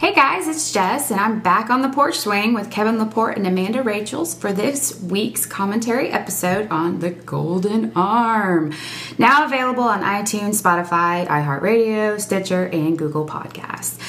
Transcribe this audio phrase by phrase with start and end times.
[0.00, 3.46] Hey guys, it's Jess, and I'm back on the porch swing with Kevin Laporte and
[3.46, 8.74] Amanda Rachels for this week's commentary episode on the Golden Arm.
[9.18, 14.00] Now available on iTunes, Spotify, iHeartRadio, Stitcher, and Google Podcasts.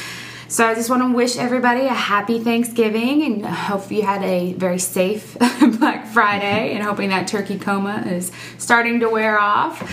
[0.47, 4.53] So I just want to wish everybody a happy Thanksgiving and hope you had a
[4.53, 5.37] very safe
[5.79, 9.83] Black Friday and hoping that turkey coma is starting to wear off.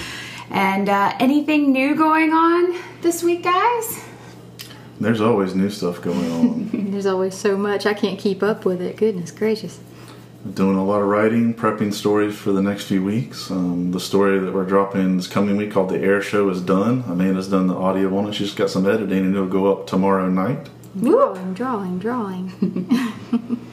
[0.50, 4.11] And uh, anything new going on this week, guys?
[5.02, 6.70] There's always new stuff going on.
[6.92, 7.86] There's always so much.
[7.86, 8.96] I can't keep up with it.
[8.96, 9.80] Goodness gracious.
[10.54, 13.50] Doing a lot of writing, prepping stories for the next few weeks.
[13.50, 17.02] Um, the story that we're dropping this coming week called The Air Show is done.
[17.08, 18.34] Amanda's done the audio on it.
[18.34, 20.68] She's got some editing and it'll go up tomorrow night.
[20.98, 22.86] Drawing, drawing, drawing.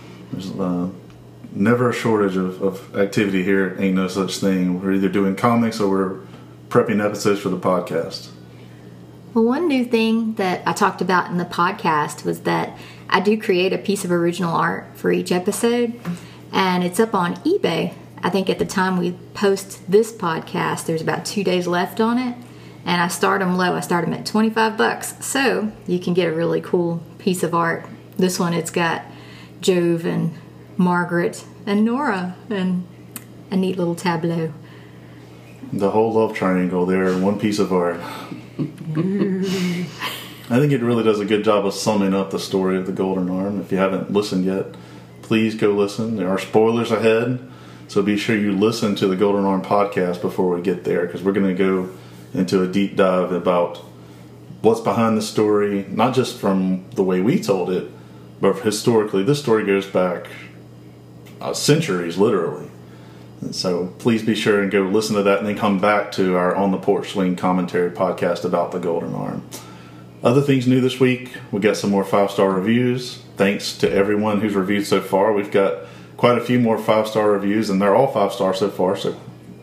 [0.32, 0.90] There's uh,
[1.52, 3.76] never a shortage of, of activity here.
[3.80, 4.82] Ain't no such thing.
[4.82, 6.20] We're either doing comics or we're
[6.70, 8.30] prepping episodes for the podcast.
[9.32, 12.76] Well, one new thing that I talked about in the podcast was that
[13.08, 16.00] I do create a piece of original art for each episode,
[16.52, 17.94] and it's up on eBay.
[18.24, 22.18] I think at the time we post this podcast, there's about two days left on
[22.18, 22.36] it,
[22.86, 23.76] and I start them low.
[23.76, 27.54] I start them at 25 bucks, so you can get a really cool piece of
[27.54, 27.86] art.
[28.18, 29.06] This one, it's got
[29.62, 30.34] Jove and
[30.76, 32.88] Margaret and Nora and
[33.52, 34.54] a neat little tableau.
[35.72, 38.02] The whole love triangle there in one piece of art.
[38.60, 42.92] I think it really does a good job of summing up the story of the
[42.92, 43.62] Golden Arm.
[43.62, 44.76] If you haven't listened yet,
[45.22, 46.18] please go listen.
[46.18, 47.40] There are spoilers ahead,
[47.88, 51.24] so be sure you listen to the Golden Arm podcast before we get there because
[51.24, 51.90] we're going to go
[52.34, 53.78] into a deep dive about
[54.62, 57.90] what's behind the story, not just from the way we told it,
[58.42, 59.24] but historically.
[59.24, 60.28] This story goes back
[61.40, 62.69] uh, centuries, literally.
[63.52, 66.56] So please be sure and go listen to that and then come back to our
[66.56, 69.48] On the Porch Swing commentary podcast about the Golden Arm.
[70.24, 73.24] Other things new this week, we got some more five star reviews.
[73.38, 75.32] Thanks to everyone who's reviewed so far.
[75.32, 75.86] We've got
[76.18, 79.16] quite a few more five star reviews, and they're all five star so far, so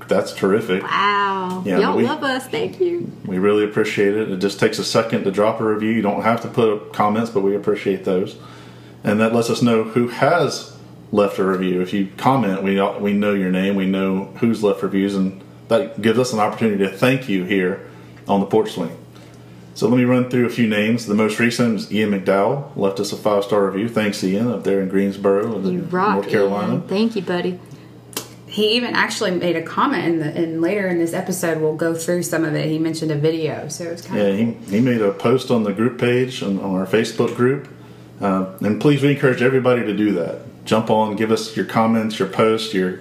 [0.09, 0.83] that's terrific.
[0.83, 1.63] Wow.
[1.67, 2.47] Yeah, Y'all we- love us.
[2.47, 3.13] Thank you.
[3.27, 4.31] We really appreciate it.
[4.31, 5.91] It just takes a second to drop a review.
[5.91, 8.37] You don't have to put up comments, but we appreciate those.
[9.05, 10.76] And that lets us know who has
[11.13, 11.81] left a review.
[11.81, 16.01] If you comment, we we know your name, we know who's left reviews, and that
[16.03, 17.89] gives us an opportunity to thank you here
[18.29, 18.97] on the porch swing.
[19.75, 21.05] So let me run through a few names.
[21.07, 23.89] The most recent is Ian McDowell, left us a five star review.
[23.89, 26.73] Thanks, Ian, up there in Greensboro, You rock, North Carolina.
[26.75, 26.89] Ian.
[26.89, 27.61] Thank you, buddy.
[28.47, 31.95] He even actually made a comment in the and later in this episode we'll go
[31.95, 32.71] through some of it.
[32.71, 35.65] He mentioned a video, so it's kind Yeah, of he, he made a post on
[35.65, 37.69] the group page on, on our Facebook group.
[38.19, 40.41] Uh, and please, we encourage everybody to do that.
[40.67, 43.01] Jump on, give us your comments, your posts, your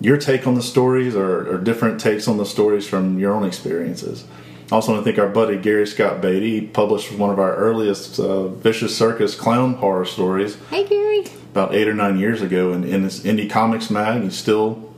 [0.00, 3.44] your take on the stories, or, or different takes on the stories from your own
[3.44, 4.24] experiences.
[4.72, 6.60] Also, want to thank our buddy Gary Scott Beatty.
[6.60, 11.24] He published one of our earliest uh, Vicious Circus clown horror stories Hey, Gary.
[11.52, 14.22] about eight or nine years ago in, in his Indie Comics mag.
[14.22, 14.94] He's still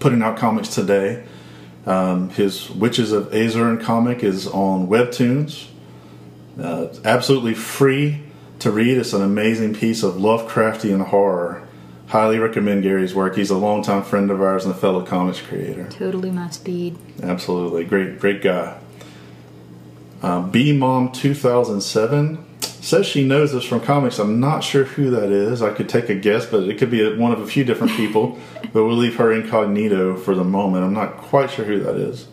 [0.00, 1.24] putting out comics today.
[1.86, 5.68] Um, his Witches of Azerin comic is on Webtoons.
[6.60, 8.22] Uh, absolutely free
[8.60, 8.98] to read.
[8.98, 11.66] It's an amazing piece of Lovecraftian horror.
[12.08, 13.34] Highly recommend Gary's work.
[13.36, 15.88] He's a longtime friend of ours and a fellow comics creator.
[15.90, 16.96] Totally my speed.
[17.22, 17.84] Absolutely.
[17.84, 18.78] Great, great guy.
[20.22, 24.20] Uh, B Mom 2007 says she knows us from comics.
[24.20, 25.60] I'm not sure who that is.
[25.60, 28.38] I could take a guess, but it could be one of a few different people.
[28.72, 30.84] but we'll leave her incognito for the moment.
[30.84, 32.28] I'm not quite sure who that is.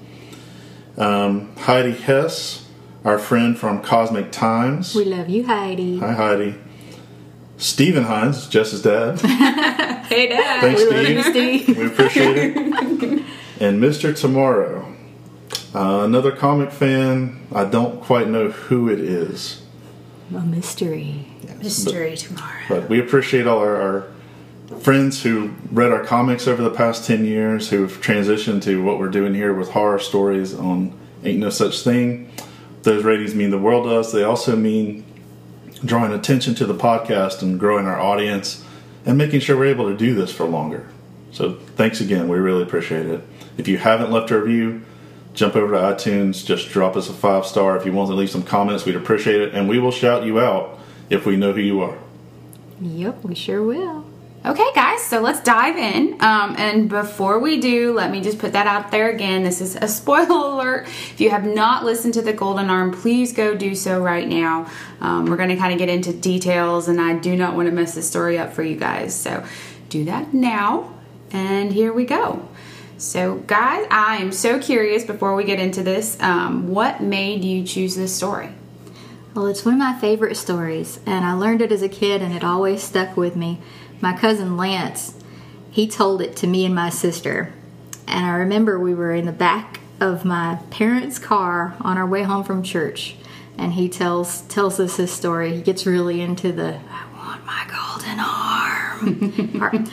[0.97, 2.62] Um, Heidi Hess,
[3.05, 4.95] our friend from Cosmic Times.
[4.95, 5.99] We love you, Heidi.
[5.99, 6.55] Hi, Heidi.
[7.57, 9.19] Stephen Hines, Jess's dad.
[9.21, 10.61] hey dad.
[10.61, 11.63] Thanks, We love you, Steve.
[11.63, 11.77] Steve.
[11.77, 12.57] We appreciate it.
[13.59, 14.17] and Mr.
[14.17, 14.93] Tomorrow.
[15.75, 17.47] Uh, another comic fan.
[17.53, 19.61] I don't quite know who it is.
[20.35, 21.27] A mystery.
[21.59, 22.59] Mystery tomorrow.
[22.67, 24.07] But we appreciate all our, our
[24.79, 29.09] friends who read our comics over the past 10 years, who've transitioned to what we're
[29.09, 32.31] doing here with horror stories on Ain't No Such Thing.
[32.83, 34.11] Those ratings mean the world to us.
[34.11, 35.05] They also mean
[35.83, 38.63] drawing attention to the podcast and growing our audience
[39.05, 40.89] and making sure we're able to do this for longer.
[41.31, 42.27] So thanks again.
[42.27, 43.21] We really appreciate it.
[43.57, 44.83] If you haven't left a review,
[45.33, 47.75] jump over to iTunes, just drop us a five star.
[47.77, 49.53] If you want to leave some comments, we'd appreciate it.
[49.53, 50.79] And we will shout you out
[51.09, 51.97] if we know who you are.
[52.81, 54.05] Yep, we sure will.
[54.45, 56.21] Okay, guys, so let's dive in.
[56.21, 59.43] Um, and before we do, let me just put that out there again.
[59.43, 60.85] This is a spoiler alert.
[60.85, 64.69] If you have not listened to The Golden Arm, please go do so right now.
[64.99, 67.71] Um, we're going to kind of get into details, and I do not want to
[67.71, 69.15] mess the story up for you guys.
[69.15, 69.45] So
[69.87, 70.93] do that now.
[71.31, 72.45] And here we go.
[72.97, 77.63] So, guys, I am so curious before we get into this um, what made you
[77.63, 78.49] choose this story?
[79.33, 82.33] Well, it's one of my favorite stories, and I learned it as a kid, and
[82.35, 83.59] it always stuck with me.
[84.03, 85.15] My cousin Lance,
[85.71, 87.53] he told it to me and my sister,
[88.05, 92.23] and I remember we were in the back of my parents' car on our way
[92.23, 93.15] home from church,
[93.57, 95.55] and he tells tells us his story.
[95.55, 99.89] He gets really into the "I want my golden arm" part,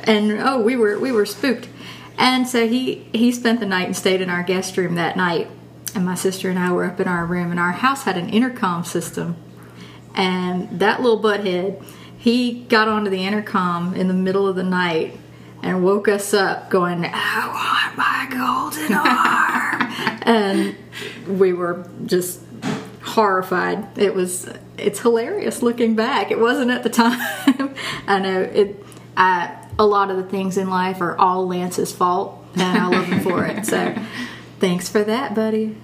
[0.00, 1.66] and oh, we were we were spooked,
[2.18, 5.48] and so he he spent the night and stayed in our guest room that night.
[5.94, 8.28] And my sister and I were up in our room, and our house had an
[8.28, 9.36] intercom system.
[10.14, 11.82] And that little butthead,
[12.24, 15.14] he got onto the intercom in the middle of the night
[15.62, 19.92] and woke us up going, I want my golden arm.
[20.22, 22.40] and we were just
[23.02, 23.98] horrified.
[23.98, 24.48] It was,
[24.78, 26.30] it's hilarious looking back.
[26.30, 27.74] It wasn't at the time.
[28.06, 28.82] I know it,
[29.18, 33.04] I, a lot of the things in life are all Lance's fault, and I love
[33.04, 33.66] him for it.
[33.66, 33.94] So
[34.60, 35.76] thanks for that, buddy.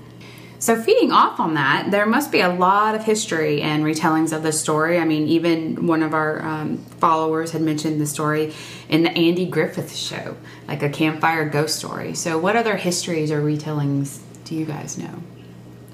[0.61, 4.43] So, feeding off on that, there must be a lot of history and retellings of
[4.43, 4.99] this story.
[4.99, 8.53] I mean, even one of our um, followers had mentioned the story
[8.91, 10.37] in the Andy Griffith show,
[10.69, 12.13] like a campfire ghost story.
[12.13, 15.23] So, what other histories or retellings do you guys know?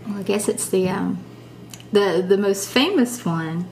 [0.05, 1.23] Well, I guess it's the um,
[1.93, 3.69] the the most famous one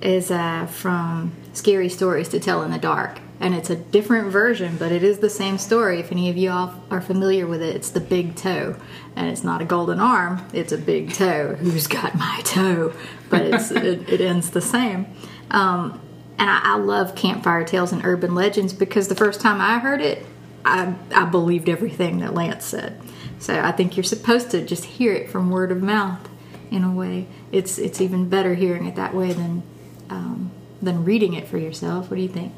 [0.00, 4.76] is uh, from Scary Stories to Tell in the Dark and it's a different version,
[4.78, 6.00] but it is the same story.
[6.00, 8.76] If any of you all are familiar with it, it's the big toe,
[9.14, 11.54] and it's not a golden arm; it's a big toe.
[11.54, 12.92] Who's got my toe?
[13.30, 15.06] But it's it, it, ends the same.
[15.50, 16.00] Um,
[16.38, 20.00] and I, I, love campfire tales and urban legends because the first time I heard
[20.00, 20.24] it,
[20.64, 23.00] I, I believed everything that Lance said.
[23.38, 26.28] So I think you're supposed to just hear it from word of mouth.
[26.70, 29.62] In a way, it's it's even better hearing it that way than
[30.10, 30.50] um,
[30.82, 32.10] than reading it for yourself.
[32.10, 32.52] What do you think?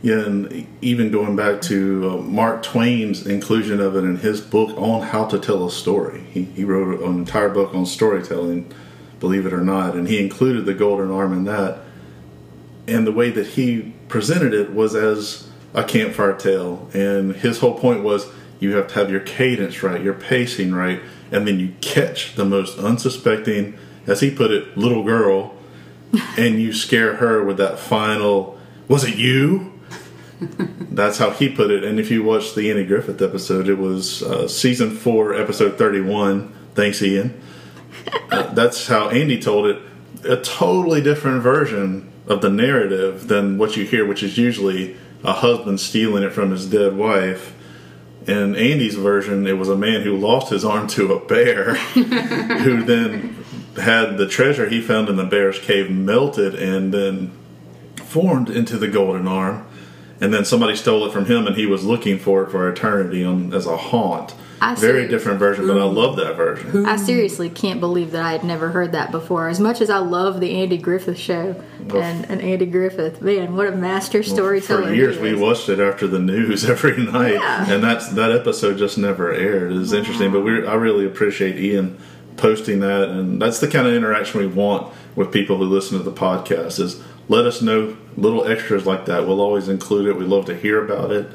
[0.00, 4.76] Yeah, and even going back to uh, Mark Twain's inclusion of it in his book
[4.78, 6.20] on how to tell a story.
[6.30, 8.72] He, he wrote an entire book on storytelling,
[9.18, 11.80] believe it or not, and he included the golden arm in that.
[12.86, 16.88] And the way that he presented it was as a campfire tale.
[16.94, 18.26] And his whole point was
[18.60, 21.00] you have to have your cadence right, your pacing right,
[21.32, 25.56] and then you catch the most unsuspecting, as he put it, little girl,
[26.38, 29.77] and you scare her with that final, was it you?
[30.40, 31.84] That's how he put it.
[31.84, 36.52] And if you watch the Andy Griffith episode, it was uh, season four, episode 31.
[36.74, 37.40] Thanks, Ian.
[38.30, 39.82] Uh, that's how Andy told it.
[40.24, 45.32] A totally different version of the narrative than what you hear, which is usually a
[45.32, 47.54] husband stealing it from his dead wife.
[48.26, 52.82] In Andy's version, it was a man who lost his arm to a bear, who
[52.84, 53.44] then
[53.76, 57.32] had the treasure he found in the bear's cave melted and then
[57.96, 59.67] formed into the golden arm
[60.20, 63.24] and then somebody stole it from him, and he was looking for it for eternity
[63.24, 64.34] on, as a haunt.
[64.60, 66.84] I Very different version, but I love that version.
[66.84, 69.48] I seriously can't believe that I had never heard that before.
[69.48, 73.54] As much as I love the Andy Griffith show well, and, and Andy Griffith, man,
[73.54, 74.80] what a master storyteller!
[74.80, 77.70] Well, for years, we watched it after the news every night, yeah.
[77.70, 79.72] and that's that episode just never aired.
[79.72, 79.98] It's wow.
[79.98, 81.96] interesting, but we I really appreciate Ian
[82.36, 86.02] posting that, and that's the kind of interaction we want with people who listen to
[86.02, 86.80] the podcast.
[86.80, 89.26] Is let us know little extras like that.
[89.26, 90.16] We'll always include it.
[90.16, 91.30] We love to hear about it,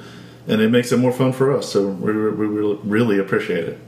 [0.48, 1.72] and it makes it more fun for us.
[1.72, 2.46] So we, we
[2.84, 3.80] really appreciate it.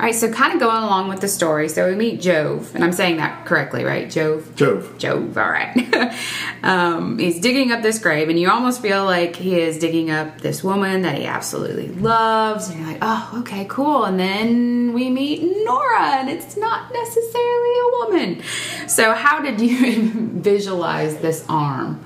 [0.00, 2.84] All right, so kind of going along with the story, so we meet Jove, and
[2.84, 4.08] I'm saying that correctly, right?
[4.08, 4.54] Jove.
[4.54, 4.96] Jove.
[4.96, 5.36] Jove.
[5.36, 6.14] All right.
[6.62, 10.40] um, he's digging up this grave, and you almost feel like he is digging up
[10.40, 14.04] this woman that he absolutely loves, and you're like, oh, okay, cool.
[14.04, 18.42] And then we meet Nora, and it's not necessarily a woman.
[18.86, 22.04] So, how did you visualize this arm?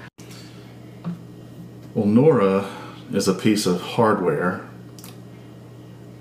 [1.95, 2.71] Well, Nora
[3.13, 4.67] is a piece of hardware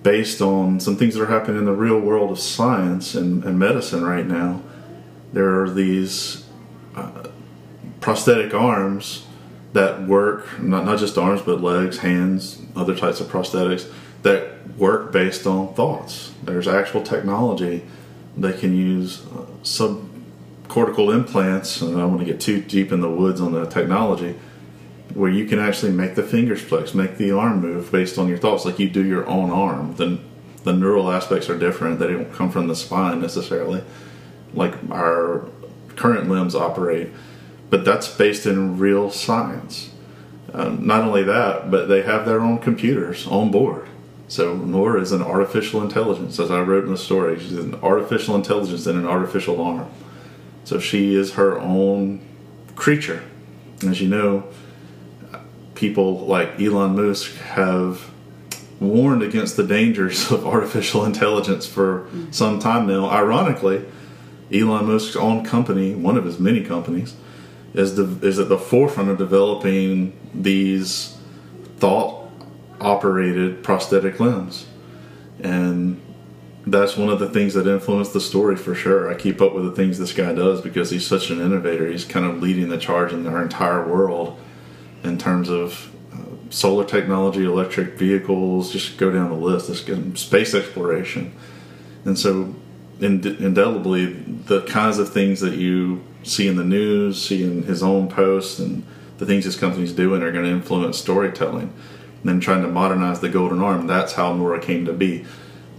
[0.04, 3.58] based on some things that are happening in the real world of science and, and
[3.60, 4.62] medicine right now.
[5.34, 6.46] There are these
[6.96, 7.28] uh,
[8.00, 9.26] prosthetic arms
[9.74, 13.90] that work, not, not just arms, but legs, hands, other types of prosthetics
[14.24, 16.34] that work based on thoughts.
[16.44, 17.84] There's actual technology
[18.36, 23.02] they can use uh, subcortical implants, and I don't want to get too deep in
[23.02, 24.38] the woods on the technology
[25.14, 28.38] where you can actually make the fingers flex, make the arm move based on your
[28.38, 29.96] thoughts, like you do your own arm.
[29.96, 30.24] Then
[30.64, 33.84] the neural aspects are different; they don't come from the spine necessarily,
[34.54, 35.48] like our
[35.96, 37.10] current limbs operate.
[37.70, 39.92] But that's based in real science.
[40.54, 43.88] Um, not only that, but they have their own computers on board.
[44.28, 47.40] So Nora is an artificial intelligence, as I wrote in the story.
[47.40, 49.90] She's an artificial intelligence in an artificial arm.
[50.64, 52.22] So she is her own
[52.76, 53.24] creature.
[53.86, 54.44] As you know,
[55.82, 58.12] people like Elon Musk have
[58.80, 62.32] warned against the dangers of artificial intelligence for mm-hmm.
[62.32, 63.10] some time now.
[63.10, 63.84] Ironically,
[64.54, 67.16] Elon Musk's own company, one of his many companies,
[67.74, 71.18] is the, is at the forefront of developing these
[71.78, 72.30] thought
[72.80, 74.68] operated prosthetic limbs,
[75.40, 76.00] and
[76.68, 79.10] that's one of the things that influenced the story for sure.
[79.10, 81.90] I keep up with the things this guy does because he's such an innovator.
[81.90, 84.40] He's kind of leading the charge in our entire world
[85.04, 89.68] in terms of uh, solar technology, electric vehicles, just go down the list.
[89.68, 89.86] This
[90.20, 91.34] space exploration,
[92.06, 92.56] and so
[93.00, 97.82] ind- indelibly the kinds of things that you see in the news, see in his
[97.82, 98.84] own posts, and
[99.18, 101.74] the things his company's doing are going to influence storytelling.
[102.22, 103.88] And then trying to modernize the golden arm.
[103.88, 105.26] That's how Nora came to be.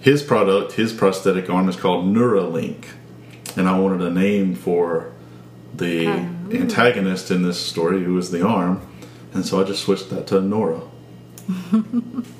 [0.00, 2.86] His product, his prosthetic arm, is called Neuralink,
[3.56, 5.12] and I wanted a name for
[5.72, 8.84] the antagonist in this story, who is the arm,
[9.34, 10.82] and so I just switched that to Nora.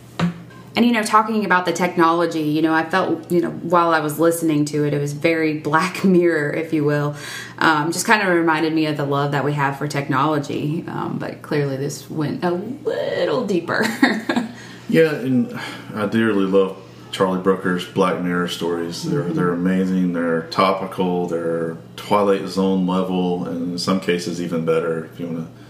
[0.75, 4.01] And you know, talking about the technology, you know, I felt, you know, while I
[4.01, 7.15] was listening to it, it was very Black Mirror, if you will.
[7.59, 10.85] Um, just kind of reminded me of the love that we have for technology.
[10.89, 13.85] Um, but clearly, this went a little deeper.
[14.89, 15.59] Yeah, and
[15.95, 16.77] I dearly love
[17.13, 19.03] Charlie Brooker's Black Mirror stories.
[19.03, 20.13] They're they're amazing.
[20.13, 21.27] They're topical.
[21.29, 25.07] They're Twilight Zone level, and in some cases even better.
[25.07, 25.62] If you want to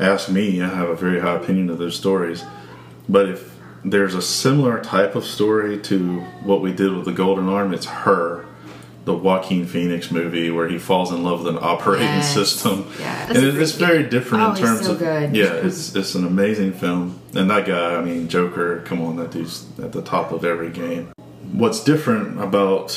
[0.00, 2.44] ask me, I have a very high opinion of those stories.
[3.08, 7.48] But if there's a similar type of story to what we did with the Golden
[7.48, 8.44] Arm, it's her.
[9.06, 12.34] The Joaquin Phoenix movie where he falls in love with an operating Yes.
[12.34, 13.30] system, Yes.
[13.30, 15.34] and it- it's very different Oh, in terms so of good.
[15.34, 17.14] yeah, it's it's an amazing film.
[17.34, 20.68] And that guy, I mean, Joker, come on, that dude's at the top of every
[20.68, 21.08] game.
[21.50, 22.94] What's different about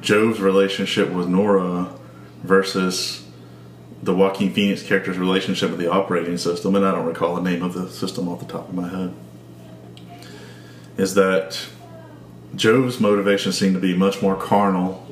[0.00, 1.86] Joe's relationship with Nora
[2.42, 3.22] versus
[4.06, 7.62] the Joaquin Phoenix character's relationship with the operating system, and I don't recall the name
[7.62, 9.12] of the system off the top of my head,
[10.96, 11.66] is that
[12.54, 15.04] Joe's motivations seem to be much more carnal.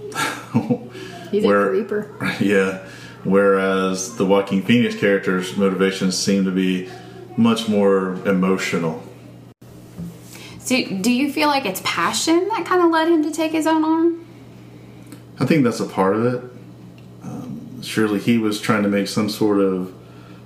[1.31, 2.35] He's Where- a creeper.
[2.41, 2.87] Yeah.
[3.25, 6.91] Whereas the Joaquin Phoenix character's motivations seem to be
[7.39, 9.03] much more emotional.
[10.61, 13.67] so, do you feel like it's passion that kind of led him to take his
[13.67, 14.27] own arm?
[15.41, 16.54] I think that's a part of it.
[17.85, 19.95] Surely he was trying to make some sort of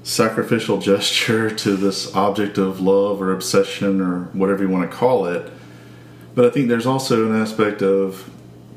[0.02, 5.26] sacrificial gesture to this object of love or obsession or whatever you want to call
[5.26, 5.52] it.
[6.34, 8.30] But I think there's also an aspect of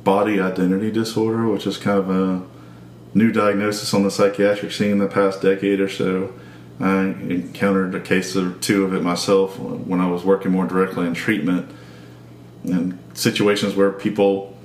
[0.03, 2.41] body identity disorder, which is kind of a
[3.13, 6.33] new diagnosis on the psychiatric scene in the past decade or so.
[6.79, 11.05] I encountered a case or two of it myself when I was working more directly
[11.05, 11.71] in treatment
[12.63, 14.57] and situations where people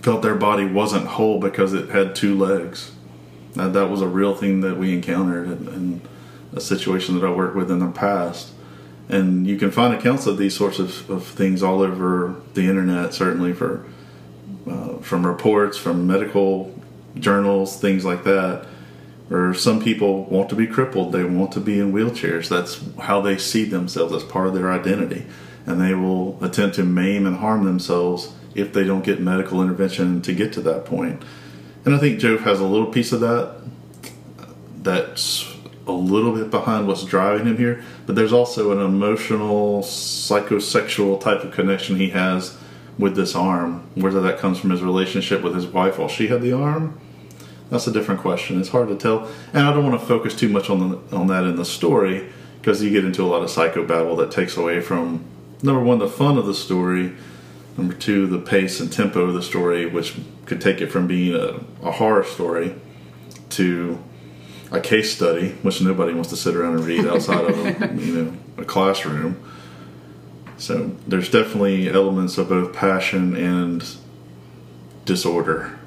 [0.00, 2.92] felt their body wasn't whole because it had two legs.
[3.54, 6.00] That, that was a real thing that we encountered in, in
[6.54, 8.52] a situation that I worked with in the past.
[9.08, 13.12] And you can find accounts of these sorts of, of things all over the internet,
[13.12, 13.84] certainly for
[14.68, 16.74] uh, from reports, from medical
[17.16, 18.66] journals, things like that.
[19.30, 22.48] Or some people want to be crippled; they want to be in wheelchairs.
[22.48, 25.26] That's how they see themselves as part of their identity,
[25.66, 30.20] and they will attempt to maim and harm themselves if they don't get medical intervention
[30.22, 31.22] to get to that point.
[31.84, 33.56] And I think Joe has a little piece of that.
[34.82, 35.52] That's
[35.86, 41.42] a little bit behind what's driving him here, but there's also an emotional, psychosexual type
[41.42, 42.56] of connection he has
[42.98, 43.88] with this arm.
[43.94, 47.00] Whether that comes from his relationship with his wife while she had the arm,
[47.70, 48.60] that's a different question.
[48.60, 51.26] It's hard to tell, and I don't want to focus too much on the, on
[51.28, 52.28] that in the story
[52.60, 55.24] because you get into a lot of psychobabble that takes away from
[55.62, 57.14] number one the fun of the story,
[57.76, 61.34] number two the pace and tempo of the story, which could take it from being
[61.34, 62.74] a, a horror story
[63.50, 64.02] to
[64.70, 68.24] a case study, which nobody wants to sit around and read outside of a, you
[68.24, 69.42] know a classroom.
[70.56, 73.84] So there's definitely elements of both passion and
[75.04, 75.78] disorder.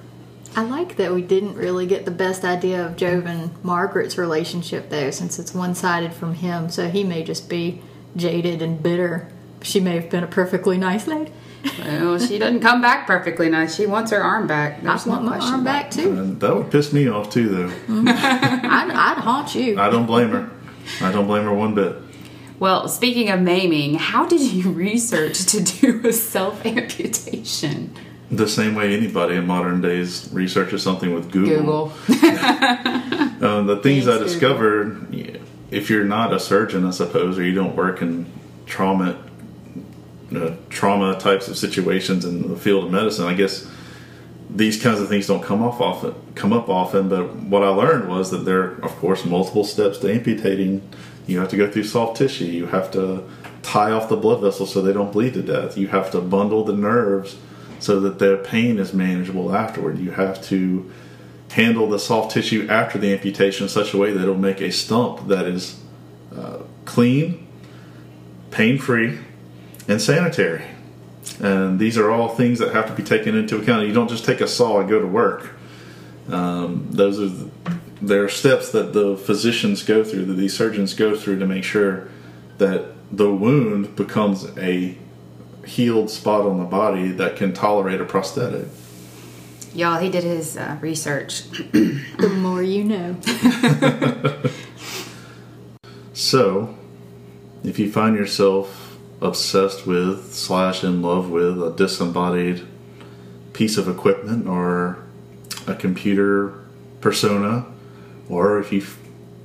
[0.56, 4.89] I like that we didn't really get the best idea of Jove and Margaret's relationship
[4.89, 6.70] though, since it's one sided from him.
[6.70, 7.82] So he may just be
[8.15, 9.30] jaded and bitter.
[9.65, 11.31] She may have been a perfectly nice lady.
[11.79, 13.75] Well, she doesn't come back perfectly nice.
[13.75, 14.79] She wants her arm back.
[14.79, 16.36] I There's no want my arm back too.
[16.36, 17.72] That would piss me off too, though.
[18.12, 19.79] I'd, I'd haunt you.
[19.79, 20.50] I don't blame her.
[21.01, 21.95] I don't blame her one bit.
[22.60, 27.95] Well, speaking of maiming, how did you research to do a self amputation?
[28.31, 31.93] The same way anybody in modern days researches something with Google.
[32.07, 33.48] Google.
[33.48, 35.38] Um, the things I discovered, yeah,
[35.69, 38.25] if you're not a surgeon, I suppose, or you don't work in
[38.65, 39.22] trauma,
[40.70, 43.70] trauma types of situations in the field of medicine, I guess
[44.50, 47.10] these kinds of things don't come off often, come up often.
[47.10, 50.88] But what I learned was that there, are, of course, multiple steps to amputating.
[51.27, 52.46] You have to go through soft tissue.
[52.46, 53.27] You have to
[53.63, 55.77] tie off the blood vessels so they don't bleed to death.
[55.77, 57.38] You have to bundle the nerves
[57.79, 60.00] so that their pain is manageable afterward.
[60.00, 60.91] You have to
[61.51, 64.72] handle the soft tissue after the amputation in such a way that it'll make a
[64.72, 65.79] stump that is
[66.36, 67.48] uh, clean,
[68.51, 69.20] pain free,
[69.88, 70.65] and sanitary.
[71.39, 73.88] And these are all things that have to be taken into account.
[73.88, 75.51] You don't just take a saw and go to work.
[76.30, 77.51] Um, those are the,
[78.01, 81.63] there are steps that the physicians go through, that these surgeons go through to make
[81.63, 82.10] sure
[82.58, 84.98] that the wound becomes a
[85.65, 88.68] healed spot on the body that can tolerate a prosthetic.
[89.74, 91.44] Y'all, he did his uh, research.
[92.18, 93.18] The more you know.
[96.15, 96.74] So,
[97.62, 98.85] if you find yourself
[99.22, 102.65] obsessed with slash in love with a disembodied
[103.53, 104.98] piece of equipment or
[105.67, 106.53] a computer
[107.01, 107.65] persona,
[108.29, 108.98] or if you f-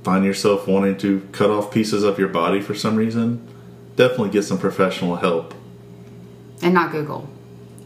[0.03, 3.45] find yourself wanting to cut off pieces of your body for some reason,
[3.95, 5.53] definitely get some professional help.
[6.61, 7.27] and not Google.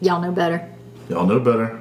[0.02, 0.70] Y'all know better.
[1.10, 1.80] Y'all know better.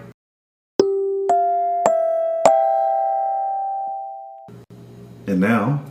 [5.27, 5.83] And now,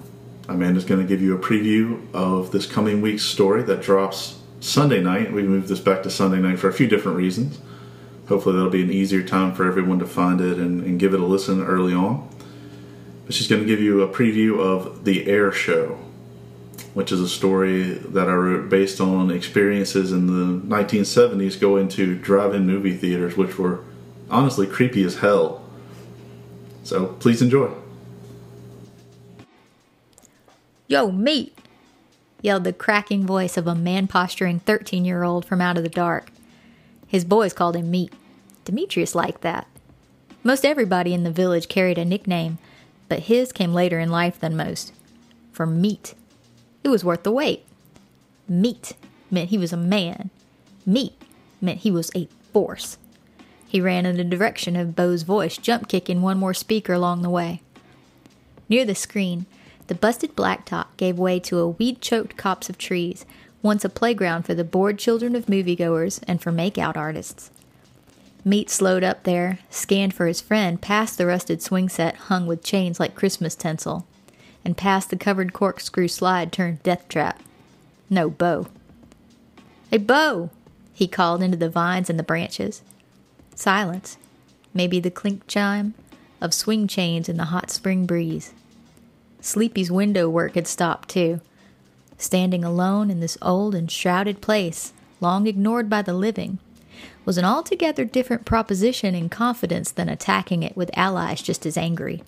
[0.47, 5.01] Amanda's going to give you a preview of this coming week's story that drops Sunday
[5.01, 5.31] night.
[5.31, 7.59] We moved this back to Sunday night for a few different reasons.
[8.27, 11.19] Hopefully, that'll be an easier time for everyone to find it and, and give it
[11.19, 12.29] a listen early on.
[13.25, 15.99] But she's going to give you a preview of The Air Show,
[16.93, 22.15] which is a story that I wrote based on experiences in the 1970s going to
[22.17, 23.83] drive in movie theaters, which were
[24.29, 25.63] honestly creepy as hell.
[26.83, 27.71] So please enjoy.
[30.87, 31.57] Yo, meat!
[32.41, 35.89] yelled the cracking voice of a man posturing 13 year old from out of the
[35.89, 36.29] dark.
[37.07, 38.11] His boys called him Meat.
[38.65, 39.67] Demetrius liked that.
[40.43, 42.57] Most everybody in the village carried a nickname,
[43.07, 44.91] but his came later in life than most.
[45.53, 46.15] For meat,
[46.83, 47.63] it was worth the wait.
[48.47, 48.93] Meat
[49.31, 50.31] meant he was a man.
[50.85, 51.13] Meat
[51.61, 52.97] meant he was a force.
[53.67, 57.29] He ran in the direction of Bo's voice, jump kicking one more speaker along the
[57.29, 57.61] way.
[58.67, 59.45] Near the screen,
[59.87, 63.25] the busted blacktop gave way to a weed choked copse of trees,
[63.61, 67.49] once a playground for the bored children of moviegoers and for make-out artists.
[68.45, 72.63] Meat slowed up there, scanned for his friend past the rusted swing set hung with
[72.63, 74.05] chains like Christmas tinsel,
[74.65, 77.41] and past the covered corkscrew slide turned death trap.
[78.09, 78.67] No Bo.
[79.91, 80.49] A Bo!
[80.93, 82.81] he called into the vines and the branches.
[83.55, 84.17] Silence.
[84.73, 85.93] Maybe the clink chime
[86.41, 88.53] of swing chains in the hot spring breeze.
[89.43, 91.41] Sleepy's window work had stopped too.
[92.17, 96.59] Standing alone in this old and shrouded place, long ignored by the living,
[97.25, 102.23] was an altogether different proposition in confidence than attacking it with allies just as angry.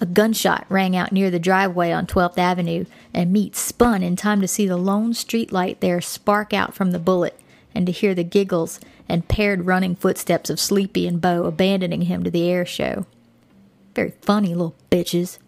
[0.00, 4.40] A gunshot rang out near the driveway on 12th Avenue, and Meat spun in time
[4.40, 7.38] to see the lone street light there spark out from the bullet,
[7.72, 12.24] and to hear the giggles and paired running footsteps of Sleepy and Bo abandoning him
[12.24, 13.06] to the air show.
[13.94, 15.38] Very funny little bitches.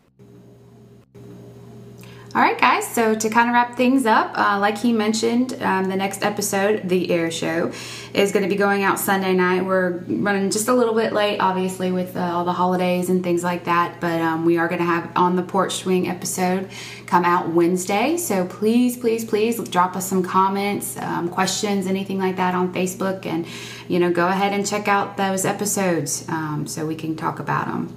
[2.34, 2.86] All right, guys.
[2.86, 6.86] So to kind of wrap things up, uh, like he mentioned, um, the next episode,
[6.86, 7.72] the Air Show,
[8.12, 9.64] is going to be going out Sunday night.
[9.64, 13.42] We're running just a little bit late, obviously, with uh, all the holidays and things
[13.42, 13.98] like that.
[14.02, 16.68] But um, we are going to have on the porch swing episode
[17.06, 18.18] come out Wednesday.
[18.18, 23.24] So please, please, please drop us some comments, um, questions, anything like that on Facebook,
[23.24, 23.46] and
[23.88, 27.68] you know, go ahead and check out those episodes um, so we can talk about
[27.68, 27.96] them.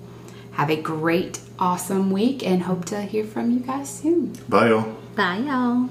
[0.54, 4.34] Have a great, awesome week and hope to hear from you guys soon.
[4.50, 4.96] Bye, y'all.
[5.16, 5.90] Bye, y'all.